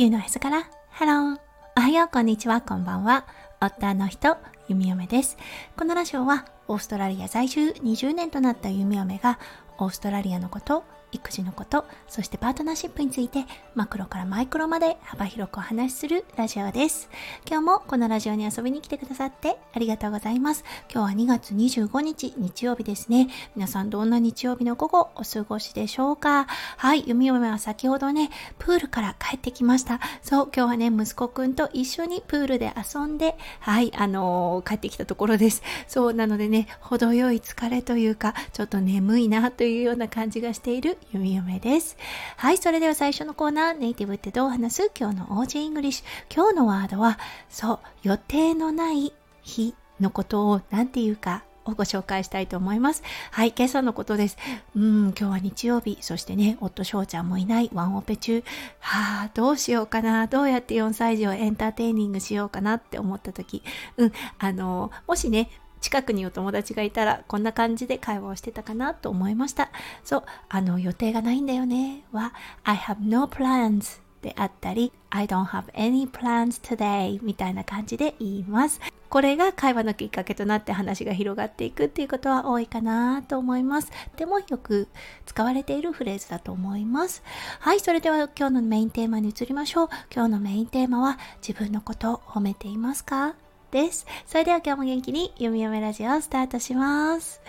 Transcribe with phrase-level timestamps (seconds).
[0.00, 0.66] 地球のへそから。
[0.88, 1.38] ハロー
[1.76, 2.08] おはよう。
[2.10, 2.62] こんにちは。
[2.62, 3.26] こんばんは。
[3.60, 5.36] 夫の人弓嫁です。
[5.76, 9.38] このラジオはオーストラリア在住20年となった弓嫁が
[9.76, 17.08] オーストラリアのこと育児のこと、そしてパートナーシップについてマクロからマイクロまで幅広くお話しするラジオです。
[17.48, 20.64] 今日もこのラジオに遊びに来てくださってありがとうございます。
[20.92, 23.28] 今日は2月25日日曜日ですね。
[23.56, 26.46] 皆さんどんな日曜日の午後お過ごしでしょうか？
[26.76, 30.00] はい、弓嫁は先ほどね、プールから帰ってきました。
[30.22, 35.62] そう、今日はね、息子くんと一緒にプールで遊んで、はい、あのー、帰ってきたところです。
[35.86, 41.96] そう、なのでね、程よい疲れというか、ちょっと眠いなというような感じがしている弓嫁です。
[42.36, 44.90] はい、それでは最初のコーナー、ネイティブってどう話す？
[44.98, 46.34] 今日の Aussie English。
[46.34, 47.18] 今日のワードは、
[47.48, 53.02] そう、予定のない日のことを何て言うかをご紹介したいと思います。
[53.30, 54.38] はい、今朝のことです。
[54.74, 58.42] うん、今日は日曜日、そしてね、夫翔ちゃんもいないワンオペ中。
[58.78, 63.62] はあ、どうしようかな、どうやって4歳児をエンターテイニングしようかなって思った時、
[63.96, 65.50] うん、あの、もしね、
[65.80, 69.70] 近くにお友達がいたらこんな感じで会話をしてたかなと思いました。
[70.04, 72.32] そう、あの予定がないんだよねは
[72.64, 78.80] I have no plans であったり I don't have any plans today みたいな感じで言います。
[79.08, 83.90] これが会話のきっかけとなって話が広がっていくっていうことは多いかなと思います。
[84.16, 84.86] でもよく
[85.26, 87.24] 使われているフレーズだと思います。
[87.58, 89.88] はい、それでは今日のメインテーマに移りましょう。
[90.14, 93.34] 今日のメインテーマは自分のことを褒めていますか？
[93.70, 94.06] です。
[94.26, 97.40] それでは今日も元気に読み読めラジオをスタートします。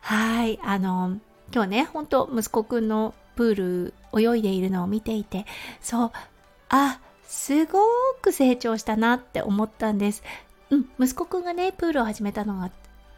[0.00, 1.18] はい、あの、
[1.54, 5.46] 今日ね、ほんと息子くんのプール泳いでいるのを見ていて、
[5.80, 6.12] そう、
[6.68, 7.78] あ、すご
[8.20, 10.22] く成長したなって思ったんです。
[10.70, 12.70] うん、息子くんがね、プールを始めたのが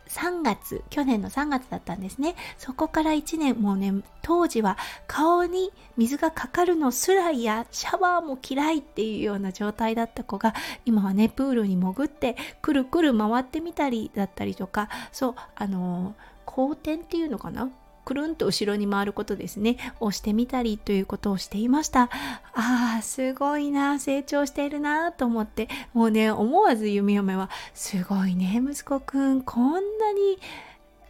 [0.09, 2.35] 3月、去年の3月だったんですね。
[2.59, 16.15] そこから1年、もうね、当時は顔に水がかかるのすらやシャワーも嫌いっていうような状態だった子が、今はね、プールに潜って、くるくる回ってみたりだったりとか、そう、あの
[16.45, 17.71] 後転っていうのかな
[18.05, 19.77] くるんと後ろに回ることですね。
[20.01, 22.11] をしてみたりということをしていました。
[22.55, 23.99] あーすごいな。
[23.99, 25.69] 成長しているなと思って。
[25.93, 29.43] もうね思わず弓嫁はすごいね息子くん。
[29.43, 29.79] こんな
[30.13, 30.39] に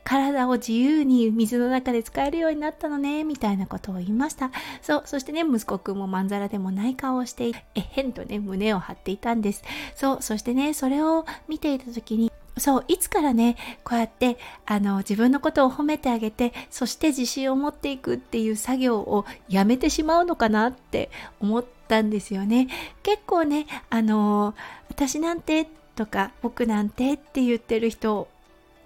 [0.05, 4.51] 体を自由に水の中で使えるようになったのね、みたいなことを言いました。
[4.83, 9.65] そう、そしてね、息子くんもまんざらでもない顔をして、えへんとね、胸を張っていたんです。
[9.95, 21.11] そう、そしてね、それを見ていた時に、そう、いつからね、こうやって、あの、自分のことを褒めてあげて、そして自信を持っていくっていう作業をやめてしまうのかなって
[21.41, 22.69] 思ったんですよね。
[23.03, 24.55] 結構ね、あの、
[24.89, 25.67] 私なんて
[25.97, 28.29] とか、僕なんてって言ってる人、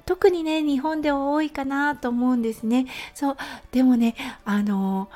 [0.07, 2.87] 特にね、日本では多いかなと思うんですね。
[3.13, 3.37] そう、
[3.73, 4.15] でもね、
[4.47, 5.11] あの、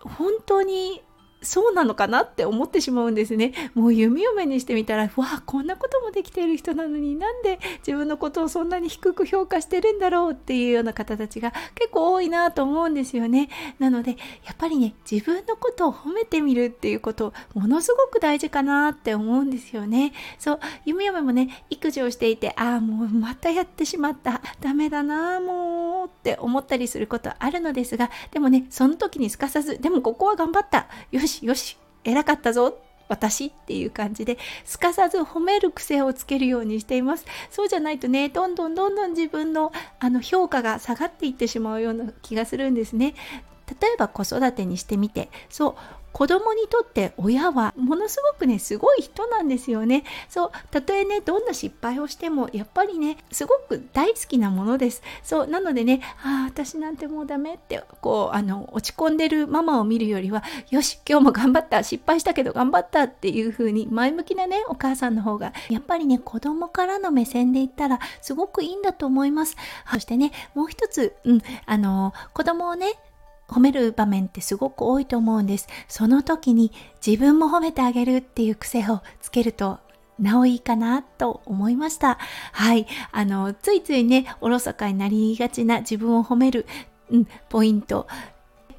[0.00, 1.02] 本当に
[1.42, 3.52] そうなのかなって思ってしまうんですね。
[3.74, 13.48] もう弓嫁にしてみたら、わあ、こんなこともできている人なのになんで自分のことをそんなに低く評価してるんだろうっていうような方たちが結構多いなと思うんですよね。
[13.78, 14.12] なので、
[14.44, 20.12] やっぱりね、自分のことを褒めてみるっていうこと、ものすごく大事かなって思うんですよね。
[20.38, 24.40] そう、弓嫁もね、育児をしていて、ああ、もうまたやってしまった。
[24.60, 30.88] ダメだな、もうって思ったりすることあるのですが、でもね、その時にすかさず、でもここは頑張った。
[31.12, 32.78] よし、よし偉かったぞ。
[33.08, 37.24] 私っていう感じですかさず褒める癖をつけるようにしています。
[37.50, 43.14] そうじゃないとねどんどんどんどん自分のあの評価が下がっていってしまうような気がするんですね。
[43.68, 45.74] 例えば子育てにしてみてそう
[46.16, 50.02] 子供にとって親はものすごくねすごい人なんですよね。
[50.30, 55.02] そうたとえねどんな失敗をしてもやっぱりねすごく大好きなものです。
[55.22, 69.54] そうなのでねああ私なんてもうダメってこうあの落ち込んでるママを見るよりはよし今日も頑張った失敗したけど頑張ったっていう風に前向きなねお母さんの方がやっぱりね子供からの目線で言ったらすごくいいんだと思います。
[69.92, 72.94] そしてねもう一つうんあの子供をね
[73.48, 75.68] 褒める場面ってすごく多いと思うんです。
[75.88, 76.72] その時に
[77.04, 79.78] 自分も褒めてあげるっていう癖をつけると
[80.18, 82.18] なおいいかなと思いました。
[82.52, 82.86] はい。
[83.12, 86.66] あの、ついついね、おろそかになりがちな自分を褒める、
[87.10, 88.06] うん、ポイント。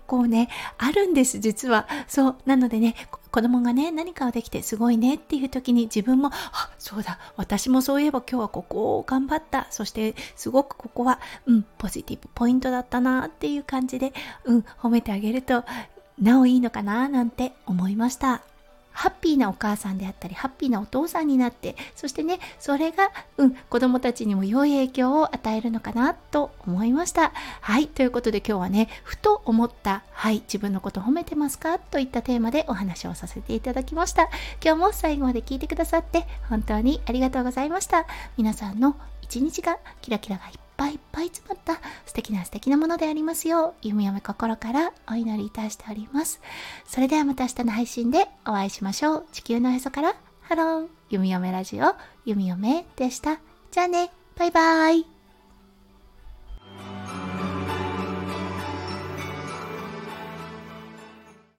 [0.07, 1.87] 構ね、あるんです、実は。
[2.07, 2.35] そう。
[2.45, 2.95] なのでね、
[3.31, 9.67] 子供がね、何かをできてすごいねっていう時に自分も、あ、そうだ、私もそういえば今日はここを頑張った。
[9.69, 14.13] そして、すごくここは、うん、ポジティブポイントだったなっていう感じで、
[14.45, 15.63] うん、褒めてあげると、
[16.19, 18.41] なおいいのかななんて思いました。
[18.97, 27.31] ハッピーなお母さんであったり、ハッピーなお父さんになって、そしてね、それが、うん、子供たちにも良い影響を与えるのかなと思いました。
[27.61, 34.29] はい、ということで今日はね、ふと思った、はい、自分のこと褒めてますかといったテーマでお話をさせていただきました。
[34.63, 38.07] 今日も最後まで聞いてくださって本当にありがとうございました。
[38.35, 41.06] 皆さんの一日がキラキラがいっぱいいっぱい
[41.73, 46.39] った素敵な素敵なものでありますよう、弓嫁心からお祈りいたしております。
[46.85, 49.25] それではまた明日の配信でお会いしましょう。
[49.33, 53.39] 地球のへそから Hello、弓嫁ラジオ、弓嫁でした。
[53.71, 55.16] じゃあね、バイバイ。